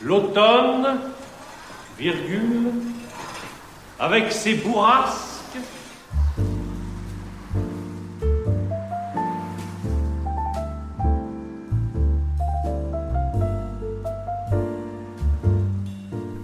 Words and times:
L'automne, 0.00 1.00
virgule, 1.98 2.70
avec 3.98 4.30
ses 4.32 4.54
bourrasques, 4.54 5.34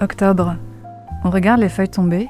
Octobre. 0.00 0.56
On 1.24 1.30
regarde 1.30 1.60
les 1.60 1.70
feuilles 1.70 1.88
tomber 1.88 2.28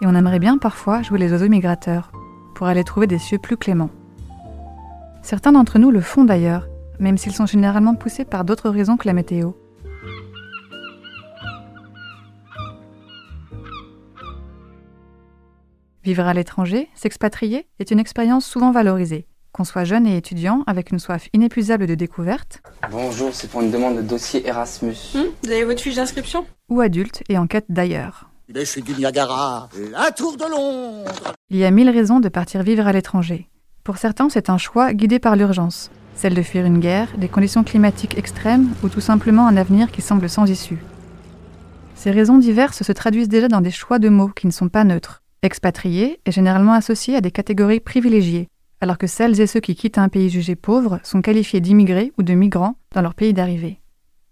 et 0.00 0.06
on 0.06 0.14
aimerait 0.14 0.38
bien 0.38 0.56
parfois 0.56 1.02
jouer 1.02 1.18
les 1.18 1.30
oiseaux 1.32 1.48
migrateurs 1.48 2.10
pour 2.54 2.68
aller 2.68 2.84
trouver 2.84 3.06
des 3.06 3.18
cieux 3.18 3.38
plus 3.38 3.56
cléments. 3.56 3.90
Certains 5.22 5.52
d'entre 5.52 5.78
nous 5.78 5.90
le 5.90 6.00
font 6.00 6.24
d'ailleurs, 6.24 6.68
même 7.00 7.18
s'ils 7.18 7.34
sont 7.34 7.46
généralement 7.46 7.94
poussés 7.94 8.24
par 8.24 8.44
d'autres 8.44 8.70
raisons 8.70 8.96
que 8.96 9.06
la 9.06 9.12
météo. 9.12 9.50
Vivre 16.04 16.26
à 16.26 16.34
l'étranger, 16.34 16.88
s'expatrier, 16.94 17.68
est 17.78 17.92
une 17.92 18.00
expérience 18.00 18.44
souvent 18.44 18.72
valorisée. 18.72 19.26
Qu'on 19.52 19.62
soit 19.62 19.84
jeune 19.84 20.04
et 20.06 20.16
étudiant, 20.16 20.64
avec 20.66 20.90
une 20.90 20.98
soif 20.98 21.28
inépuisable 21.32 21.86
de 21.86 21.94
découverte, 21.94 22.60
Bonjour, 22.90 23.30
c'est 23.32 23.48
pour 23.48 23.60
une 23.60 23.70
demande 23.70 23.98
de 23.98 24.02
dossier 24.02 24.44
Erasmus. 24.46 24.96
Hum, 25.14 25.26
vous 25.44 25.50
avez 25.50 25.64
votre 25.64 25.80
fiche 25.80 25.94
d'inscription? 25.94 26.44
Ou 26.68 26.80
adulte 26.80 27.22
et 27.28 27.38
en 27.38 27.46
quête 27.46 27.66
d'ailleurs. 27.68 28.30
Les 28.48 28.64
chutes 28.64 28.86
du 28.86 28.94
Niagara, 28.94 29.68
la 29.92 30.10
tour 30.10 30.36
de 30.36 30.42
Londres. 30.42 31.34
Il 31.50 31.58
y 31.58 31.64
a 31.64 31.70
mille 31.70 31.90
raisons 31.90 32.18
de 32.18 32.28
partir 32.28 32.64
vivre 32.64 32.86
à 32.88 32.92
l'étranger. 32.92 33.48
Pour 33.84 33.98
certains, 33.98 34.28
c'est 34.28 34.50
un 34.50 34.58
choix 34.58 34.92
guidé 34.94 35.20
par 35.20 35.36
l'urgence, 35.36 35.90
celle 36.16 36.34
de 36.34 36.42
fuir 36.42 36.64
une 36.64 36.80
guerre, 36.80 37.08
des 37.16 37.28
conditions 37.28 37.62
climatiques 37.62 38.18
extrêmes 38.18 38.70
ou 38.82 38.88
tout 38.88 39.00
simplement 39.00 39.46
un 39.46 39.56
avenir 39.56 39.92
qui 39.92 40.02
semble 40.02 40.28
sans 40.28 40.50
issue. 40.50 40.78
Ces 41.94 42.10
raisons 42.10 42.38
diverses 42.38 42.82
se 42.82 42.92
traduisent 42.92 43.28
déjà 43.28 43.46
dans 43.46 43.60
des 43.60 43.70
choix 43.70 44.00
de 44.00 44.08
mots 44.08 44.28
qui 44.34 44.48
ne 44.48 44.52
sont 44.52 44.68
pas 44.68 44.82
neutres. 44.82 45.22
Expatrié 45.44 46.20
est 46.24 46.30
généralement 46.30 46.72
associé 46.72 47.16
à 47.16 47.20
des 47.20 47.32
catégories 47.32 47.80
privilégiées, 47.80 48.46
alors 48.80 48.96
que 48.96 49.08
celles 49.08 49.40
et 49.40 49.48
ceux 49.48 49.58
qui 49.58 49.74
quittent 49.74 49.98
un 49.98 50.08
pays 50.08 50.30
jugé 50.30 50.54
pauvre 50.54 51.00
sont 51.02 51.20
qualifiés 51.20 51.60
d'immigrés 51.60 52.12
ou 52.16 52.22
de 52.22 52.32
migrants 52.32 52.76
dans 52.94 53.02
leur 53.02 53.14
pays 53.14 53.34
d'arrivée. 53.34 53.80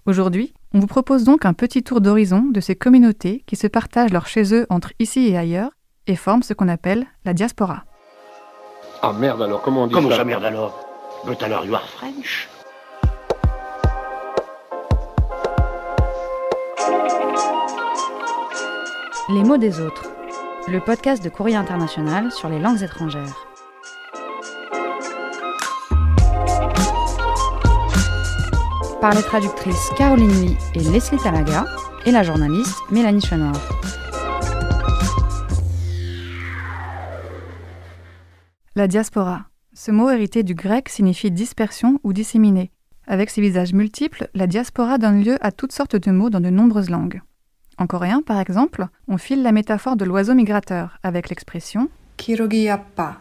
Aujourd'hui, 0.07 0.55
on 0.73 0.79
vous 0.79 0.87
propose 0.87 1.25
donc 1.25 1.45
un 1.45 1.53
petit 1.53 1.83
tour 1.83 2.01
d'horizon 2.01 2.45
de 2.53 2.61
ces 2.61 2.77
communautés 2.77 3.43
qui 3.47 3.57
se 3.57 3.67
partagent 3.67 4.13
leur 4.13 4.29
chez 4.29 4.55
eux 4.55 4.67
entre 4.71 4.93
ici 5.01 5.27
et 5.27 5.37
ailleurs 5.37 5.73
et 6.07 6.15
forment 6.15 6.45
ce 6.45 6.55
qu'on 6.55 6.69
appelle 6.69 7.07
la 7.25 7.35
diaspora. 7.35 7.85
Ah 9.03 9.13
merde 9.13 9.43
alors, 9.43 9.63
comment 9.63 9.83
on 9.83 9.87
dit 9.89 9.95
Comment 9.95 10.11
ça 10.11 10.19
ça 10.19 10.25
merde 10.25 10.45
alors? 10.45 10.79
But 11.27 11.43
alors 11.43 11.65
you 11.67 11.75
are 11.75 11.89
French 11.89 12.49
Les 19.29 19.43
mots 19.43 19.59
des 19.59 19.81
autres. 19.81 20.10
Le 20.71 20.79
podcast 20.79 21.21
de 21.25 21.29
Courrier 21.29 21.57
International 21.57 22.31
sur 22.31 22.49
les 22.49 22.61
langues 22.61 22.81
étrangères. 22.85 23.35
Par 29.01 29.13
les 29.17 29.23
traductrices 29.23 29.91
Caroline 29.99 30.31
Lee 30.31 30.57
et 30.77 30.79
Leslie 30.79 31.19
Talaga 31.19 31.65
et 32.07 32.13
la 32.13 32.23
journaliste 32.23 32.79
Mélanie 32.93 33.21
Chenoir. 33.21 33.57
La 38.77 38.87
diaspora. 38.87 39.47
Ce 39.73 39.91
mot 39.91 40.09
hérité 40.09 40.45
du 40.45 40.55
grec 40.55 40.89
signifie 40.89 41.33
dispersion 41.33 41.99
ou 42.05 42.13
disséminé. 42.13 42.71
Avec 43.09 43.31
ses 43.31 43.41
visages 43.41 43.73
multiples, 43.73 44.29
la 44.35 44.47
diaspora 44.47 44.99
donne 44.99 45.25
lieu 45.25 45.37
à 45.41 45.51
toutes 45.51 45.73
sortes 45.73 45.97
de 45.97 46.13
mots 46.13 46.31
dans 46.31 46.41
de 46.41 46.51
nombreuses 46.51 46.91
langues. 46.91 47.23
En 47.81 47.87
coréen, 47.87 48.21
par 48.21 48.39
exemple, 48.39 48.87
on 49.09 49.17
file 49.17 49.43
la 49.43 49.53
métaphore 49.53 49.97
de 49.97 50.05
l'oiseau 50.05 50.35
migrateur 50.35 50.99
avec 51.03 51.31
l'expression 51.31 51.89
Kirogiyappa. 52.19 53.17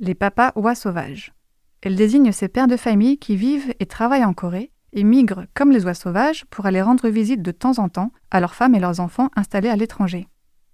les 0.00 0.14
papas 0.14 0.52
oies 0.54 0.74
sauvages. 0.74 1.32
Elle 1.80 1.96
désigne 1.96 2.30
ces 2.30 2.48
pères 2.48 2.68
de 2.68 2.76
famille 2.76 3.16
qui 3.16 3.36
vivent 3.36 3.72
et 3.80 3.86
travaillent 3.86 4.26
en 4.26 4.34
Corée 4.34 4.70
et 4.92 5.02
migrent 5.02 5.46
comme 5.54 5.72
les 5.72 5.86
oies 5.86 5.94
sauvages 5.94 6.44
pour 6.50 6.66
aller 6.66 6.82
rendre 6.82 7.08
visite 7.08 7.40
de 7.40 7.52
temps 7.52 7.78
en 7.78 7.88
temps 7.88 8.12
à 8.30 8.40
leurs 8.40 8.54
femmes 8.54 8.74
et 8.74 8.80
leurs 8.80 9.00
enfants 9.00 9.30
installés 9.34 9.70
à 9.70 9.76
l'étranger. 9.76 10.28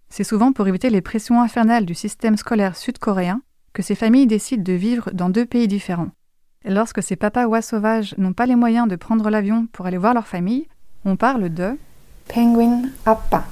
C'est 0.09 0.25
souvent 0.25 0.53
pour 0.53 0.67
éviter 0.67 0.91
les 0.91 1.01
pressions 1.01 1.41
infernales 1.41 1.87
du 1.87 1.95
système 1.95 2.37
scolaire 2.37 2.75
sud-coréen 2.75 3.41
que 3.73 3.83
ces 3.83 3.95
familles 3.95 4.27
décident 4.27 4.65
de 4.65 4.73
vivre 4.73 5.13
dans 5.13 5.31
deux 5.31 5.47
pays 5.47 5.69
différents. 5.69 6.11
Et 6.65 6.73
lorsque 6.73 7.05
ces 7.05 7.15
papas 7.15 7.47
oies 7.47 7.63
sauvages 7.63 8.17
n'ont 8.19 8.33
pas 8.33 8.47
les 8.47 8.57
moyens 8.57 8.89
de 8.89 8.97
prendre 8.97 9.31
l'avion 9.31 9.69
pour 9.69 9.87
aller 9.87 9.97
voir 9.97 10.13
leur 10.13 10.27
famille, 10.27 10.67
on 11.05 11.15
parle 11.15 11.51
de 11.51 11.79
Penguin 12.33 12.83
appa. 13.07 13.45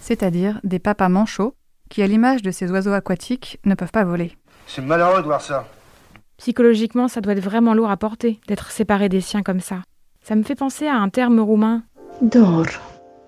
c'est-à-dire 0.00 0.60
des 0.64 0.78
papas 0.78 1.08
manchots 1.08 1.54
qui, 1.88 2.02
à 2.02 2.06
l'image 2.06 2.42
de 2.42 2.50
ces 2.50 2.70
oiseaux 2.70 2.92
aquatiques, 2.92 3.58
ne 3.64 3.74
peuvent 3.74 3.90
pas 3.90 4.04
voler. 4.04 4.36
C'est 4.66 4.82
malheureux 4.82 5.20
de 5.20 5.26
voir 5.26 5.40
ça. 5.40 5.66
Psychologiquement, 6.36 7.08
ça 7.08 7.20
doit 7.20 7.32
être 7.32 7.42
vraiment 7.42 7.74
lourd 7.74 7.90
à 7.90 7.96
porter, 7.96 8.40
d'être 8.46 8.70
séparé 8.70 9.08
des 9.08 9.20
siens 9.20 9.42
comme 9.42 9.60
ça. 9.60 9.82
Ça 10.22 10.36
me 10.36 10.42
fait 10.42 10.54
penser 10.54 10.86
à 10.86 10.96
un 10.96 11.08
terme 11.08 11.40
roumain, 11.40 11.82
Dor. 12.22 12.66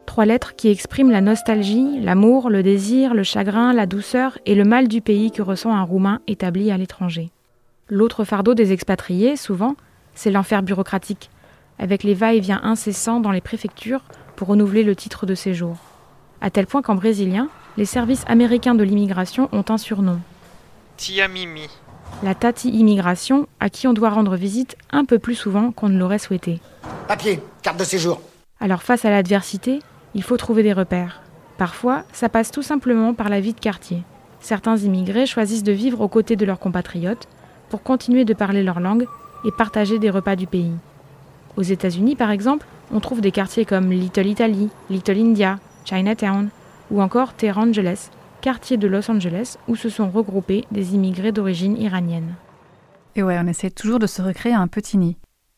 trois 0.06 0.24
lettres 0.24 0.54
qui 0.54 0.68
expriment 0.70 1.10
la 1.10 1.20
nostalgie, 1.20 2.00
l'amour, 2.00 2.48
le 2.48 2.62
désir, 2.62 3.14
le 3.14 3.22
chagrin, 3.24 3.72
la 3.72 3.86
douceur 3.86 4.38
et 4.46 4.54
le 4.54 4.64
mal 4.64 4.88
du 4.88 5.00
pays 5.00 5.30
que 5.30 5.42
ressent 5.42 5.72
un 5.74 5.82
Roumain 5.82 6.20
établi 6.26 6.70
à 6.70 6.76
l'étranger. 6.76 7.30
L'autre 7.88 8.24
fardeau 8.24 8.54
des 8.54 8.72
expatriés, 8.72 9.36
souvent, 9.36 9.74
c'est 10.14 10.30
l'enfer 10.30 10.62
bureaucratique, 10.62 11.30
avec 11.78 12.04
les 12.04 12.14
va-et-vient 12.14 12.60
incessants 12.62 13.20
dans 13.20 13.32
les 13.32 13.40
préfectures 13.40 14.04
pour 14.42 14.48
renouveler 14.48 14.82
le 14.82 14.96
titre 14.96 15.24
de 15.24 15.36
séjour. 15.36 15.76
À 16.40 16.50
tel 16.50 16.66
point 16.66 16.82
qu'en 16.82 16.96
brésilien, 16.96 17.48
les 17.76 17.84
services 17.84 18.24
américains 18.26 18.74
de 18.74 18.82
l'immigration 18.82 19.48
ont 19.52 19.64
un 19.68 19.78
surnom, 19.78 20.18
Tia 20.96 21.28
Mimi. 21.28 21.68
la 22.24 22.34
Tati 22.34 22.68
Immigration, 22.70 23.46
à 23.60 23.70
qui 23.70 23.86
on 23.86 23.92
doit 23.92 24.10
rendre 24.10 24.34
visite 24.34 24.76
un 24.90 25.04
peu 25.04 25.20
plus 25.20 25.36
souvent 25.36 25.70
qu'on 25.70 25.88
ne 25.88 25.96
l'aurait 25.96 26.18
souhaité. 26.18 26.58
Papier, 27.06 27.40
carte 27.62 27.78
de 27.78 27.84
séjour. 27.84 28.20
Alors 28.58 28.82
face 28.82 29.04
à 29.04 29.10
l'adversité, 29.10 29.78
il 30.12 30.24
faut 30.24 30.36
trouver 30.36 30.64
des 30.64 30.72
repères. 30.72 31.22
Parfois, 31.56 32.02
ça 32.12 32.28
passe 32.28 32.50
tout 32.50 32.62
simplement 32.62 33.14
par 33.14 33.28
la 33.28 33.38
vie 33.38 33.54
de 33.54 33.60
quartier. 33.60 34.02
Certains 34.40 34.76
immigrés 34.76 35.26
choisissent 35.26 35.62
de 35.62 35.70
vivre 35.70 36.00
aux 36.00 36.08
côtés 36.08 36.34
de 36.34 36.44
leurs 36.44 36.58
compatriotes 36.58 37.28
pour 37.68 37.84
continuer 37.84 38.24
de 38.24 38.34
parler 38.34 38.64
leur 38.64 38.80
langue 38.80 39.06
et 39.44 39.52
partager 39.52 40.00
des 40.00 40.10
repas 40.10 40.34
du 40.34 40.48
pays. 40.48 40.74
Aux 41.56 41.62
États-Unis, 41.62 42.16
par 42.16 42.32
exemple, 42.32 42.66
on 42.92 43.00
trouve 43.00 43.20
des 43.20 43.32
quartiers 43.32 43.64
comme 43.64 43.90
Little 43.90 44.26
Italy, 44.26 44.68
Little 44.90 45.18
India, 45.18 45.58
Chinatown 45.84 46.50
ou 46.90 47.00
encore 47.00 47.34
Tehran 47.34 47.68
Angeles, 47.68 48.10
quartier 48.40 48.76
de 48.76 48.86
Los 48.86 49.10
Angeles 49.10 49.56
où 49.68 49.76
se 49.76 49.88
sont 49.88 50.10
regroupés 50.10 50.64
des 50.70 50.94
immigrés 50.94 51.32
d'origine 51.32 51.76
iranienne. 51.80 52.34
Et 53.16 53.22
ouais, 53.22 53.38
on 53.42 53.46
essaie 53.46 53.70
toujours 53.70 53.98
de 53.98 54.06
se 54.06 54.22
recréer 54.22 54.54
un 54.54 54.68
petit 54.68 54.98
nid. 54.98 55.16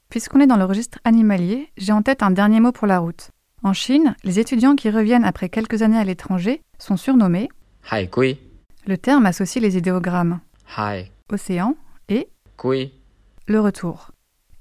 Puisqu'on 0.09 0.41
est 0.41 0.47
dans 0.47 0.57
le 0.57 0.65
registre 0.65 0.99
animalier, 1.05 1.71
j'ai 1.77 1.93
en 1.93 2.03
tête 2.03 2.23
un 2.23 2.31
dernier 2.31 2.61
mot 2.61 2.73
pour 2.73 2.87
la 2.87 2.99
route. 3.01 3.31
En 3.63 3.73
Chine, 3.73 4.15
les 4.23 4.39
étudiants 4.39 4.77
qui 4.77 4.91
reviennent 4.91 5.25
après 5.25 5.49
quelques 5.49 5.83
années 5.83 5.99
à 5.99 6.05
l'étranger 6.05 6.61
sont 6.79 6.97
surnommés. 6.97 7.49
Hai 7.91 8.09
Kui, 8.09 8.39
Le 8.87 8.99
terme 8.99 9.27
associe 9.27 9.63
les 9.63 9.77
idéogrammes 9.77 10.41
Hai 10.79 11.11
océan 11.33 11.75
et 12.09 12.29
Kui, 12.57 12.93
le 13.49 13.61
retour. 13.61 14.11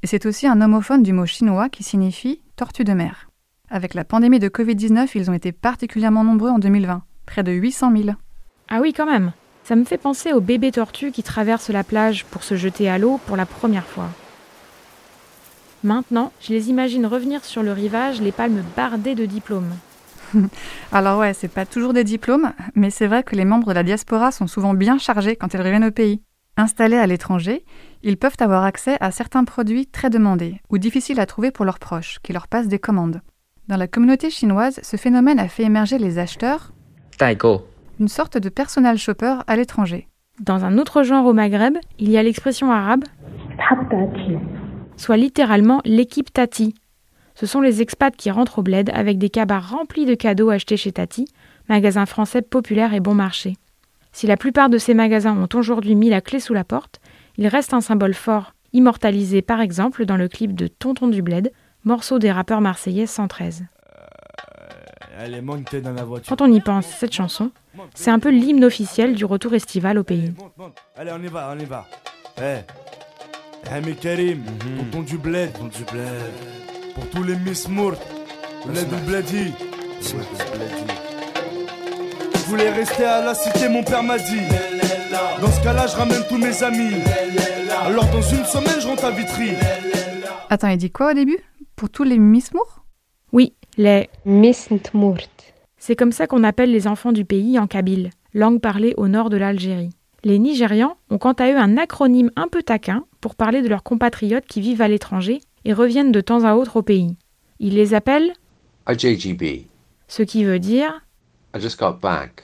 Et 0.04 0.08
c'est 0.08 0.26
aussi 0.26 0.48
un 0.48 0.60
homophone 0.60 1.02
du 1.02 1.14
mot 1.14 1.26
chinois 1.26 1.70
qui 1.70 1.82
signifie 1.82 2.42
tortue 2.58 2.84
de 2.84 2.92
mer. 2.92 3.30
Avec 3.70 3.94
la 3.94 4.04
pandémie 4.04 4.40
de 4.40 4.50
Covid-19, 4.50 5.10
ils 5.16 5.32
ont 5.32 5.34
été 5.34 5.54
particulièrement 5.54 6.26
nombreux 6.26 6.50
en 6.50 6.60
2020, 6.60 7.04
près 7.26 7.42
de 7.42 7.54
800 7.54 7.94
000. 7.96 8.10
Ah 8.70 8.82
oui, 8.82 8.92
quand 8.92 9.06
même. 9.06 9.32
Ça 9.64 9.78
me 9.78 9.86
fait 9.86 9.98
penser 9.98 10.34
aux 10.34 10.42
bébés 10.42 10.74
tortues 10.74 11.12
qui 11.12 11.24
traversent 11.24 11.70
la 11.70 11.86
plage 11.86 12.26
pour 12.26 12.44
se 12.44 12.58
jeter 12.58 12.90
à 12.90 12.98
l'eau 12.98 13.18
pour 13.26 13.38
la 13.38 13.46
première 13.46 13.86
fois. 13.86 14.10
Maintenant, 15.86 16.34
je 16.42 16.52
les 16.52 16.70
imagine 16.70 17.06
revenir 17.06 17.46
sur 17.46 17.64
le 17.64 17.72
rivage, 17.72 18.22
les 18.22 18.34
palmes 18.34 18.64
bardées 18.76 19.16
de 19.16 19.26
diplômes. 19.26 19.74
Alors 20.92 21.20
ouais, 21.20 21.34
c'est 21.34 21.48
pas 21.48 21.66
toujours 21.66 21.94
des 21.94 22.04
diplômes, 22.04 22.52
mais 22.76 22.90
c'est 22.90 23.08
vrai 23.08 23.24
que 23.24 23.38
les 23.38 23.46
membres 23.46 23.70
de 23.70 23.74
la 23.74 23.84
diaspora 23.84 24.34
sont 24.34 24.48
souvent 24.48 24.74
bien 24.74 24.98
chargés 24.98 25.38
quand 25.38 25.54
ils 25.54 25.62
reviennent 25.62 25.86
au 25.86 25.92
pays. 25.92 26.22
Installés 26.56 26.98
à 26.98 27.08
l'étranger, 27.08 27.66
ils 28.04 28.18
peuvent 28.18 28.38
avoir 28.40 28.64
accès 28.64 28.98
à 29.00 29.10
certains 29.10 29.44
produits 29.44 29.88
très 29.88 30.12
demandés 30.12 30.62
ou 30.70 30.78
difficiles 30.78 31.20
à 31.20 31.26
trouver 31.26 31.50
pour 31.50 31.66
leurs 31.66 31.80
proches, 31.80 32.20
qui 32.22 32.32
leur 32.32 32.48
passent 32.48 32.68
des 32.68 32.80
commandes. 32.80 33.22
Dans 33.68 33.78
la 33.78 33.88
communauté 33.88 34.30
chinoise, 34.30 34.80
ce 34.84 34.98
phénomène 34.98 35.40
a 35.40 35.48
fait 35.48 35.64
émerger 35.64 35.98
les 35.98 36.20
acheteurs, 36.20 36.72
une 38.00 38.08
sorte 38.08 38.38
de 38.38 38.50
personal 38.50 38.98
shopper 38.98 39.36
à 39.48 39.56
l'étranger. 39.56 40.08
Dans 40.40 40.66
un 40.66 40.78
autre 40.78 41.04
genre 41.04 41.26
au 41.26 41.34
Maghreb, 41.34 41.78
il 41.98 42.10
y 42.12 42.18
a 42.18 42.24
l'expression 42.24 42.72
arabe, 42.72 43.06
soit 44.98 45.18
littéralement 45.18 45.82
l'équipe 45.86 46.32
Tati. 46.32 46.76
Ce 47.36 47.46
sont 47.46 47.62
les 47.62 47.82
expats 47.82 48.16
qui 48.16 48.30
rentrent 48.30 48.60
au 48.60 48.64
bled 48.64 48.92
avec 48.94 49.18
des 49.18 49.30
cabas 49.30 49.60
remplis 49.60 50.06
de 50.06 50.14
cadeaux 50.14 50.50
achetés 50.50 50.78
chez 50.78 50.92
Tati, 50.92 51.28
magasin 51.68 52.06
français 52.06 52.42
populaire 52.42 52.94
et 52.94 53.00
bon 53.00 53.16
marché. 53.16 53.56
Si 54.14 54.28
la 54.28 54.38
plupart 54.38 54.70
de 54.70 54.78
ces 54.78 54.94
magasins 54.94 55.36
ont 55.36 55.50
aujourd'hui 55.58 55.96
mis 55.96 56.10
la 56.10 56.22
clé 56.22 56.40
sous 56.40 56.54
la 56.54 56.64
porte, 56.64 57.02
il 57.38 57.48
reste 57.48 57.74
un 57.74 57.82
symbole 57.82 58.14
fort, 58.14 58.54
immortalisé 58.72 59.42
par 59.42 59.60
exemple 59.60 60.06
dans 60.06 60.18
le 60.18 60.28
clip 60.28 60.54
de 60.54 60.68
Tonton 60.68 61.08
du 61.08 61.24
Bled, 61.24 61.52
morceau 61.84 62.20
des 62.20 62.32
rappeurs 62.32 62.62
marseillais 62.62 63.08
113. 63.08 63.66
Elle 65.20 65.34
est 65.34 65.42
montée 65.42 65.82
dans 65.82 65.94
la 65.94 66.04
voiture. 66.04 66.30
Quand 66.30 66.44
on 66.44 66.52
y 66.52 66.62
pense, 66.62 66.86
cette 66.86 67.14
chanson, 67.14 67.52
c'est 67.96 68.12
un 68.12 68.20
peu 68.20 68.30
l'hymne 68.30 68.64
officiel 68.64 69.16
du 69.16 69.26
retour 69.26 69.54
estival 69.56 69.98
au 69.98 70.04
pays. 70.04 70.32
Allez, 70.96 71.12
on 71.12 71.22
y 71.22 71.28
va, 71.28 71.54
on 71.56 71.60
y 71.60 71.66
va. 71.66 71.88
Eh, 72.38 72.62
hey, 73.72 73.82
mais 73.86 73.94
Karim, 73.94 74.44
pour 74.44 74.90
ton 74.92 75.02
du 75.02 75.18
bled, 75.18 75.54
ton 75.54 75.66
du 75.66 75.84
bled. 75.92 76.94
Pour 76.94 77.10
tous 77.10 77.24
les 77.24 77.36
Miss 77.36 77.68
Mourt, 77.68 77.98
bled 78.66 78.90
du 78.90 79.02
bledi. 79.08 79.54
Je 82.54 82.60
voulais 82.60 82.70
rester 82.70 83.04
à 83.04 83.26
la 83.26 83.34
cité, 83.34 83.68
mon 83.68 83.84
père 83.84 84.04
m'a 84.04 84.20
dit. 84.20 84.42
Dans 85.42 85.50
ce 85.50 85.64
cas-là, 85.64 85.88
je 85.88 85.96
ramène 85.96 86.22
tous 86.30 86.38
mes 86.38 86.62
amis. 86.62 87.02
Alors 87.84 88.06
dans 88.12 88.22
une 88.22 88.46
semaine, 88.46 88.80
je 88.80 88.86
rentre 88.86 89.06
à 89.06 89.10
Vitry. 89.10 89.54
Attends, 90.52 90.68
il 90.68 90.78
dit 90.78 90.92
quoi 90.92 91.10
au 91.10 91.14
début? 91.16 91.40
Pour 91.76 91.90
tous 91.90 92.04
les 92.04 92.20
Mismour 92.20 92.86
Oui, 93.32 93.54
les 93.78 94.08
Misntmourt. 94.26 95.18
C'est 95.80 95.96
comme 95.96 96.12
ça 96.12 96.28
qu'on 96.28 96.44
appelle 96.44 96.72
les 96.72 96.86
enfants 96.86 97.12
du 97.12 97.26
pays 97.26 97.58
en 97.58 97.66
kabyle, 97.66 98.12
langue 98.36 98.62
parlée 98.62 98.94
au 98.98 99.08
nord 99.08 99.32
de 99.32 99.38
l'Algérie. 99.38 99.90
Les 100.24 100.38
Nigérians 100.38 100.98
ont 101.10 101.18
quant 101.18 101.34
à 101.34 101.50
eux 101.50 101.58
un 101.58 101.78
acronyme 101.78 102.30
un 102.36 102.50
peu 102.50 102.62
taquin 102.62 103.04
pour 103.20 103.34
parler 103.34 103.64
de 103.64 103.68
leurs 103.68 103.82
compatriotes 103.82 104.46
qui 104.46 104.62
vivent 104.62 104.84
à 104.84 104.88
l'étranger 104.88 105.40
et 105.66 105.74
reviennent 105.74 106.12
de 106.12 106.22
temps 106.22 106.44
à 106.44 106.54
autre 106.54 106.76
au 106.76 106.84
pays. 106.84 107.18
Ils 107.60 107.74
les 107.74 107.96
appellent 107.96 108.34
IJGB. 108.88 109.66
ce 110.08 110.22
qui 110.22 110.44
veut 110.44 110.60
dire 110.60 111.02
I 111.56 111.60
just 111.60 111.80
got 111.80 112.00
back. 112.02 112.44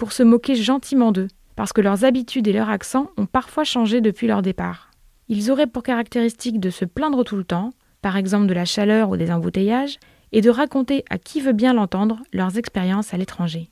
pour 0.00 0.12
se 0.12 0.22
moquer 0.22 0.54
gentiment 0.54 1.12
d'eux, 1.12 1.28
parce 1.56 1.74
que 1.74 1.82
leurs 1.82 2.04
habitudes 2.06 2.48
et 2.48 2.54
leur 2.54 2.70
accent 2.70 3.10
ont 3.18 3.26
parfois 3.26 3.64
changé 3.64 4.00
depuis 4.00 4.26
leur 4.26 4.40
départ. 4.40 4.90
Ils 5.28 5.50
auraient 5.50 5.66
pour 5.66 5.82
caractéristique 5.82 6.58
de 6.58 6.70
se 6.70 6.86
plaindre 6.86 7.22
tout 7.22 7.36
le 7.36 7.44
temps, 7.44 7.70
par 8.00 8.16
exemple 8.16 8.46
de 8.46 8.54
la 8.54 8.64
chaleur 8.64 9.10
ou 9.10 9.18
des 9.18 9.30
embouteillages, 9.30 9.98
et 10.32 10.40
de 10.40 10.48
raconter 10.48 11.04
à 11.10 11.18
qui 11.18 11.42
veut 11.42 11.52
bien 11.52 11.74
l'entendre 11.74 12.20
leurs 12.32 12.56
expériences 12.56 13.12
à 13.12 13.18
l'étranger. 13.18 13.68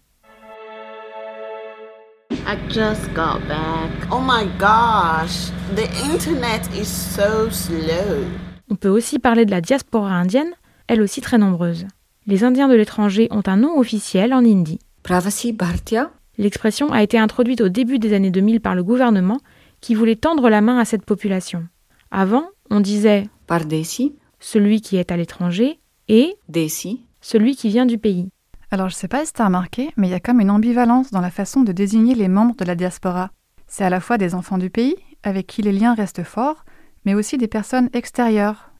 I 2.30 2.56
just 2.68 3.08
got 3.14 3.40
back. 3.48 3.90
Oh 4.12 4.20
my 4.20 4.46
gosh, 4.58 5.50
the 5.74 5.88
internet 6.12 6.68
is 6.78 6.84
so 6.84 7.50
slow. 7.50 8.26
On 8.70 8.76
peut 8.76 8.90
aussi 8.90 9.18
parler 9.18 9.46
de 9.46 9.50
la 9.50 9.62
diaspora 9.62 10.12
indienne, 10.12 10.52
elle 10.88 11.00
aussi 11.00 11.22
très 11.22 11.38
nombreuse. 11.38 11.86
Les 12.28 12.44
Indiens 12.44 12.68
de 12.68 12.74
l'étranger 12.74 13.26
ont 13.30 13.42
un 13.46 13.56
nom 13.56 13.78
officiel 13.78 14.34
en 14.34 14.44
hindi. 14.44 14.78
Pravasi 15.02 15.54
Bhartiya 15.54 16.10
L'expression 16.36 16.92
a 16.92 17.02
été 17.02 17.18
introduite 17.18 17.62
au 17.62 17.70
début 17.70 17.98
des 17.98 18.12
années 18.12 18.30
2000 18.30 18.60
par 18.60 18.74
le 18.74 18.84
gouvernement 18.84 19.38
qui 19.80 19.94
voulait 19.94 20.14
tendre 20.14 20.50
la 20.50 20.60
main 20.60 20.78
à 20.78 20.84
cette 20.84 21.06
population. 21.06 21.66
Avant, 22.10 22.44
on 22.68 22.80
disait 22.80 23.26
Pardesi, 23.46 24.14
celui 24.40 24.82
qui 24.82 24.98
est 24.98 25.10
à 25.10 25.16
l'étranger 25.16 25.80
et 26.08 26.34
Desi, 26.50 27.06
celui 27.22 27.56
qui 27.56 27.70
vient 27.70 27.86
du 27.86 27.96
pays. 27.96 28.28
Alors 28.70 28.90
je 28.90 28.94
sais 28.94 29.08
pas 29.08 29.24
si 29.24 29.32
t'as 29.32 29.46
remarqué, 29.46 29.88
mais 29.96 30.08
il 30.08 30.10
y 30.10 30.14
a 30.14 30.20
comme 30.20 30.42
une 30.42 30.50
ambivalence 30.50 31.10
dans 31.10 31.22
la 31.22 31.30
façon 31.30 31.62
de 31.62 31.72
désigner 31.72 32.14
les 32.14 32.28
membres 32.28 32.56
de 32.56 32.66
la 32.66 32.74
diaspora. 32.74 33.30
C'est 33.68 33.84
à 33.84 33.90
la 33.90 34.00
fois 34.00 34.18
des 34.18 34.34
enfants 34.34 34.58
du 34.58 34.68
pays, 34.68 34.96
avec 35.22 35.46
qui 35.46 35.62
les 35.62 35.72
liens 35.72 35.94
restent 35.94 36.24
forts, 36.24 36.66
mais 37.06 37.14
aussi 37.14 37.38
des 37.38 37.48
personnes 37.48 37.88
extérieures. 37.94 38.70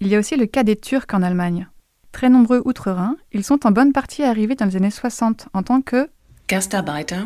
Il 0.00 0.08
y 0.08 0.16
a 0.16 0.18
aussi 0.18 0.34
le 0.34 0.46
cas 0.46 0.64
des 0.64 0.74
Turcs 0.74 1.06
en 1.12 1.22
Allemagne. 1.22 1.68
Très 2.16 2.30
nombreux 2.30 2.62
outre-Rhin, 2.64 3.16
ils 3.32 3.44
sont 3.44 3.66
en 3.66 3.72
bonne 3.72 3.92
partie 3.92 4.22
arrivés 4.22 4.54
dans 4.54 4.64
les 4.64 4.76
années 4.76 4.90
60 4.90 5.48
en 5.52 5.62
tant 5.62 5.82
que 5.82 6.08
Gastarbeiter, 6.48 7.20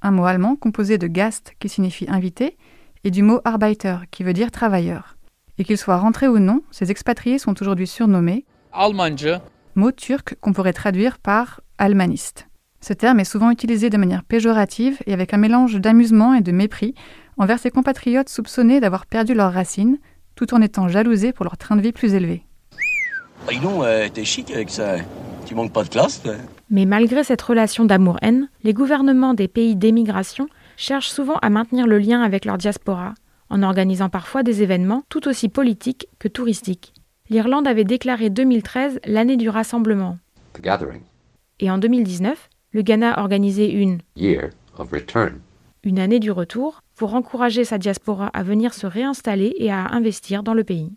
un 0.00 0.10
mot 0.12 0.24
allemand 0.24 0.56
composé 0.56 0.96
de 0.96 1.08
Gast 1.08 1.52
qui 1.60 1.68
signifie 1.68 2.06
invité 2.08 2.56
et 3.04 3.10
du 3.10 3.22
mot 3.22 3.42
Arbeiter 3.44 3.96
qui 4.10 4.24
veut 4.24 4.32
dire 4.32 4.50
travailleur. 4.50 5.18
Et 5.58 5.64
qu'ils 5.64 5.76
soient 5.76 5.98
rentrés 5.98 6.26
ou 6.26 6.38
non, 6.38 6.62
ces 6.70 6.90
expatriés 6.90 7.38
sont 7.38 7.60
aujourd'hui 7.60 7.86
surnommés 7.86 8.46
Almanca. 8.72 9.42
mot 9.74 9.92
turc 9.92 10.36
qu'on 10.40 10.54
pourrait 10.54 10.72
traduire 10.72 11.18
par 11.18 11.60
almaniste. 11.76 12.48
Ce 12.80 12.94
terme 12.94 13.20
est 13.20 13.24
souvent 13.24 13.50
utilisé 13.50 13.90
de 13.90 13.98
manière 13.98 14.24
péjorative 14.24 14.96
et 15.04 15.12
avec 15.12 15.34
un 15.34 15.36
mélange 15.36 15.74
d'amusement 15.74 16.32
et 16.32 16.40
de 16.40 16.50
mépris 16.50 16.94
envers 17.36 17.58
ses 17.58 17.70
compatriotes 17.70 18.30
soupçonnés 18.30 18.80
d'avoir 18.80 19.04
perdu 19.04 19.34
leurs 19.34 19.52
racines, 19.52 19.98
tout 20.34 20.54
en 20.54 20.62
étant 20.62 20.88
jalousés 20.88 21.34
pour 21.34 21.44
leur 21.44 21.58
train 21.58 21.76
de 21.76 21.82
vie 21.82 21.92
plus 21.92 22.14
élevé. 22.14 22.46
Dis 23.50 23.58
donc, 23.58 23.82
euh, 23.82 24.08
t'es 24.08 24.24
chic 24.24 24.52
avec 24.52 24.70
ça. 24.70 24.98
Tu 25.44 25.56
manques 25.56 25.72
pas 25.72 25.82
de 25.82 25.88
classe, 25.88 26.22
toi 26.22 26.34
Mais 26.70 26.86
malgré 26.86 27.24
cette 27.24 27.42
relation 27.42 27.84
d'amour-haine, 27.84 28.48
les 28.62 28.72
gouvernements 28.72 29.34
des 29.34 29.48
pays 29.48 29.74
d'émigration 29.74 30.48
cherchent 30.76 31.10
souvent 31.10 31.36
à 31.42 31.50
maintenir 31.50 31.88
le 31.88 31.98
lien 31.98 32.22
avec 32.22 32.44
leur 32.44 32.58
diaspora, 32.58 33.14
en 33.48 33.64
organisant 33.64 34.08
parfois 34.08 34.44
des 34.44 34.62
événements 34.62 35.02
tout 35.08 35.26
aussi 35.26 35.48
politiques 35.48 36.06
que 36.20 36.28
touristiques. 36.28 36.94
L'Irlande 37.28 37.66
avait 37.66 37.82
déclaré 37.82 38.30
2013 38.30 39.00
l'année 39.04 39.36
du 39.36 39.48
rassemblement. 39.48 40.16
The 40.54 40.60
Gathering. 40.60 41.02
Et 41.58 41.72
en 41.72 41.78
2019, 41.78 42.48
le 42.70 42.82
Ghana 42.82 43.14
a 43.14 43.20
organisé 43.20 43.72
une, 43.72 43.98
Year 44.14 44.50
of 44.78 44.92
Return. 44.92 45.40
une 45.82 45.98
année 45.98 46.20
du 46.20 46.30
retour 46.30 46.82
pour 46.94 47.14
encourager 47.14 47.64
sa 47.64 47.78
diaspora 47.78 48.28
à 48.28 48.44
venir 48.44 48.74
se 48.74 48.86
réinstaller 48.86 49.54
et 49.58 49.72
à 49.72 49.88
investir 49.88 50.44
dans 50.44 50.54
le 50.54 50.62
pays. 50.62 50.92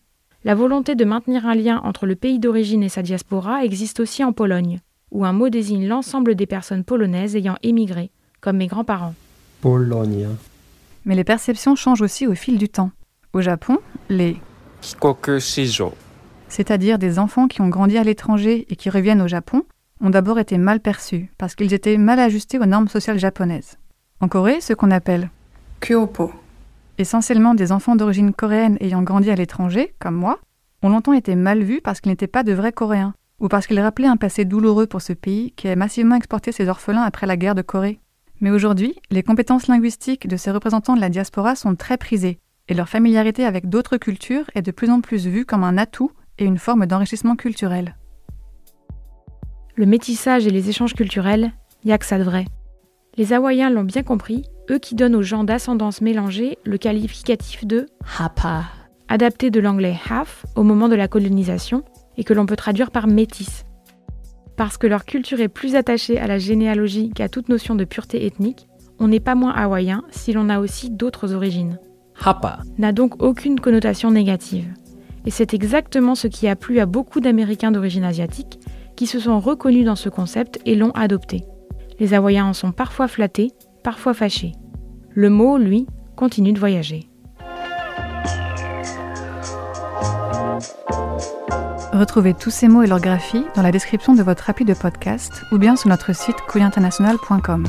La 0.45 0.55
volonté 0.55 0.95
de 0.95 1.05
maintenir 1.05 1.45
un 1.45 1.55
lien 1.55 1.79
entre 1.85 2.05
le 2.05 2.17
pays 2.17 2.37
d'origine 2.37 2.83
et 2.83 2.89
sa 2.89 3.01
diaspora 3.01 3.63
existe 3.63 4.01
aussi 4.01 4.25
en 4.25 4.33
Pologne, 4.33 4.79
où 5.09 5.23
un 5.23 5.31
mot 5.31 5.47
désigne 5.47 5.87
l'ensemble 5.87 6.35
des 6.35 6.45
personnes 6.45 6.83
polonaises 6.83 7.37
ayant 7.37 7.55
émigré, 7.63 8.11
comme 8.41 8.57
mes 8.57 8.67
grands-parents. 8.67 9.15
Polonia. 9.61 10.27
Mais 11.05 11.15
les 11.15 11.23
perceptions 11.23 11.77
changent 11.77 12.01
aussi 12.01 12.27
au 12.27 12.35
fil 12.35 12.57
du 12.57 12.67
temps. 12.67 12.91
Au 13.31 13.39
Japon, 13.39 13.77
les 14.09 14.35
Hikoku 14.83 15.39
Shijo. 15.39 15.93
c'est-à-dire 16.49 16.99
des 16.99 17.19
enfants 17.19 17.47
qui 17.47 17.61
ont 17.61 17.69
grandi 17.69 17.97
à 17.97 18.03
l'étranger 18.03 18.65
et 18.69 18.75
qui 18.75 18.89
reviennent 18.89 19.21
au 19.21 19.29
Japon, 19.29 19.63
ont 20.01 20.09
d'abord 20.09 20.39
été 20.39 20.57
mal 20.57 20.81
perçus 20.81 21.31
parce 21.37 21.55
qu'ils 21.55 21.73
étaient 21.73 21.97
mal 21.97 22.19
ajustés 22.19 22.59
aux 22.59 22.65
normes 22.65 22.89
sociales 22.89 23.17
japonaises. 23.17 23.77
En 24.19 24.27
Corée, 24.27 24.59
ce 24.59 24.73
qu'on 24.73 24.91
appelle 24.91 25.29
Kyopo. 25.79 26.33
Essentiellement 26.97 27.53
des 27.53 27.71
enfants 27.71 27.95
d'origine 27.95 28.33
coréenne 28.33 28.77
ayant 28.79 29.01
grandi 29.01 29.29
à 29.29 29.35
l'étranger, 29.35 29.93
comme 29.99 30.15
moi, 30.15 30.39
ont 30.81 30.89
longtemps 30.89 31.13
été 31.13 31.35
mal 31.35 31.63
vus 31.63 31.81
parce 31.81 32.01
qu'ils 32.01 32.11
n'étaient 32.11 32.27
pas 32.27 32.43
de 32.43 32.53
vrais 32.53 32.73
Coréens, 32.73 33.13
ou 33.39 33.47
parce 33.47 33.67
qu'ils 33.67 33.79
rappelaient 33.79 34.07
un 34.07 34.17
passé 34.17 34.45
douloureux 34.45 34.87
pour 34.87 35.01
ce 35.01 35.13
pays 35.13 35.51
qui 35.51 35.67
a 35.67 35.75
massivement 35.75 36.15
exporté 36.15 36.51
ses 36.51 36.67
orphelins 36.67 37.03
après 37.03 37.27
la 37.27 37.37
guerre 37.37 37.55
de 37.55 37.61
Corée. 37.61 37.99
Mais 38.41 38.51
aujourd'hui, 38.51 38.95
les 39.09 39.23
compétences 39.23 39.67
linguistiques 39.67 40.27
de 40.27 40.37
ces 40.37 40.51
représentants 40.51 40.95
de 40.95 41.01
la 41.01 41.09
diaspora 41.09 41.55
sont 41.55 41.75
très 41.75 41.97
prisées, 41.97 42.39
et 42.67 42.73
leur 42.73 42.89
familiarité 42.89 43.45
avec 43.45 43.69
d'autres 43.69 43.97
cultures 43.97 44.45
est 44.55 44.61
de 44.61 44.71
plus 44.71 44.89
en 44.89 45.01
plus 45.01 45.27
vue 45.27 45.45
comme 45.45 45.63
un 45.63 45.77
atout 45.77 46.11
et 46.37 46.45
une 46.45 46.57
forme 46.57 46.85
d'enrichissement 46.85 47.35
culturel. 47.35 47.95
Le 49.75 49.85
métissage 49.85 50.45
et 50.45 50.51
les 50.51 50.69
échanges 50.69 50.93
culturels, 50.93 51.51
y 51.83 51.91
a 51.91 51.97
que 51.97 52.05
ça 52.05 52.17
de 52.17 52.23
vrai. 52.23 52.45
Les 53.17 53.33
Hawaïens 53.33 53.69
l'ont 53.69 53.83
bien 53.83 54.03
compris, 54.03 54.43
eux 54.69 54.79
qui 54.79 54.95
donnent 54.95 55.15
aux 55.15 55.23
gens 55.23 55.43
d'ascendance 55.43 56.01
mélangée 56.01 56.57
le 56.65 56.77
qualificatif 56.77 57.65
de 57.65 57.87
Hapa, 58.17 58.63
adapté 59.07 59.49
de 59.49 59.59
l'anglais 59.59 59.97
half 60.09 60.45
au 60.55 60.63
moment 60.63 60.89
de 60.89 60.95
la 60.95 61.07
colonisation 61.07 61.83
et 62.17 62.23
que 62.23 62.33
l'on 62.33 62.45
peut 62.45 62.55
traduire 62.55 62.91
par 62.91 63.07
métis. 63.07 63.65
Parce 64.55 64.77
que 64.77 64.87
leur 64.87 65.05
culture 65.05 65.39
est 65.41 65.47
plus 65.47 65.75
attachée 65.75 66.19
à 66.19 66.27
la 66.27 66.37
généalogie 66.37 67.09
qu'à 67.09 67.29
toute 67.29 67.49
notion 67.49 67.75
de 67.75 67.85
pureté 67.85 68.25
ethnique, 68.25 68.67
on 68.99 69.07
n'est 69.07 69.19
pas 69.19 69.35
moins 69.35 69.53
hawaïen 69.53 70.03
si 70.11 70.33
l'on 70.33 70.49
a 70.49 70.59
aussi 70.59 70.89
d'autres 70.89 71.33
origines. 71.33 71.79
Hapa. 72.23 72.59
N'a 72.77 72.91
donc 72.91 73.21
aucune 73.23 73.59
connotation 73.59 74.11
négative. 74.11 74.71
Et 75.25 75.31
c'est 75.31 75.53
exactement 75.53 76.15
ce 76.15 76.27
qui 76.27 76.47
a 76.47 76.55
plu 76.55 76.79
à 76.79 76.85
beaucoup 76.85 77.19
d'Américains 77.19 77.71
d'origine 77.71 78.03
asiatique 78.03 78.59
qui 78.95 79.07
se 79.07 79.19
sont 79.19 79.39
reconnus 79.39 79.85
dans 79.85 79.95
ce 79.95 80.09
concept 80.09 80.59
et 80.65 80.75
l'ont 80.75 80.91
adopté. 80.91 81.43
Les 81.99 82.13
Hawaïens 82.13 82.45
en 82.45 82.53
sont 82.53 82.71
parfois 82.71 83.07
flattés, 83.07 83.51
parfois 83.83 84.13
fâchés. 84.13 84.53
Le 85.11 85.29
mot, 85.29 85.57
lui, 85.57 85.87
continue 86.15 86.53
de 86.53 86.59
voyager. 86.59 87.09
Retrouvez 91.93 92.33
tous 92.33 92.49
ces 92.49 92.67
mots 92.67 92.81
et 92.81 92.87
leur 92.87 92.99
graphie 92.99 93.45
dans 93.55 93.61
la 93.61 93.71
description 93.71 94.15
de 94.15 94.23
votre 94.23 94.49
appli 94.49 94.65
de 94.65 94.73
podcast 94.73 95.43
ou 95.51 95.59
bien 95.59 95.75
sur 95.75 95.89
notre 95.89 96.15
site 96.15 96.37
couillinternational.com. 96.47 97.67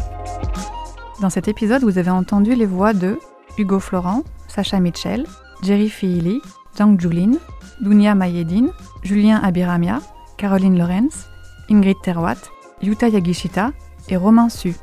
Dans 1.20 1.28
cet 1.28 1.46
épisode, 1.46 1.82
vous 1.82 1.98
avez 1.98 2.10
entendu 2.10 2.54
les 2.54 2.64
voix 2.64 2.94
de 2.94 3.18
Hugo 3.58 3.78
Florent, 3.80 4.22
Sacha 4.48 4.80
Mitchell, 4.80 5.26
Jerry 5.62 5.90
Fihili, 5.90 6.40
Zhang 6.76 6.98
Julin, 6.98 7.32
Dunia 7.80 8.14
Mayedine, 8.14 8.70
Julien 9.02 9.40
Abiramia, 9.42 10.00
Caroline 10.38 10.78
Lorenz, 10.78 11.28
Ingrid 11.70 11.96
Terwat, 12.02 12.38
Yuta 12.82 13.08
Yagishita 13.08 13.72
et 14.08 14.16
Romain 14.16 14.48
Su. 14.48 14.74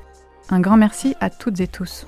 Un 0.53 0.60
grand 0.60 0.75
merci 0.75 1.15
à 1.22 1.29
toutes 1.29 1.62
et 1.62 1.67
tous. 1.67 2.05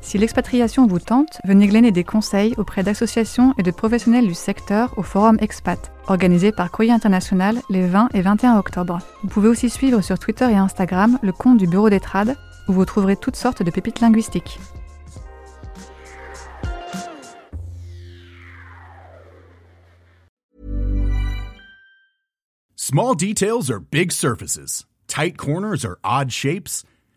Si 0.00 0.16
l'expatriation 0.16 0.86
vous 0.86 0.98
tente, 0.98 1.38
venez 1.44 1.66
glaner 1.66 1.92
des 1.92 2.04
conseils 2.04 2.54
auprès 2.56 2.82
d'associations 2.82 3.52
et 3.58 3.62
de 3.62 3.70
professionnels 3.70 4.26
du 4.26 4.32
secteur 4.32 4.96
au 4.96 5.02
Forum 5.02 5.36
Expat, 5.42 5.92
organisé 6.06 6.52
par 6.52 6.70
Courrier 6.70 6.92
International 6.92 7.60
les 7.68 7.86
20 7.86 8.08
et 8.14 8.22
21 8.22 8.56
octobre. 8.56 9.00
Vous 9.22 9.28
pouvez 9.28 9.48
aussi 9.48 9.68
suivre 9.68 10.00
sur 10.00 10.18
Twitter 10.18 10.50
et 10.50 10.56
Instagram 10.56 11.18
le 11.22 11.32
compte 11.32 11.58
du 11.58 11.66
Bureau 11.66 11.90
des 11.90 12.00
Trades, 12.00 12.34
où 12.66 12.72
vous 12.72 12.86
trouverez 12.86 13.16
toutes 13.16 13.36
sortes 13.36 13.62
de 13.62 13.70
pépites 13.70 14.00
linguistiques. 14.00 14.58
Small 22.74 23.14
details 23.14 23.70
are 23.70 23.80
big 23.80 24.12
surfaces. 24.12 24.86
Tight 25.06 25.36
corners 25.36 25.84
or 25.84 25.98
odd 26.02 26.32
shapes? 26.32 26.84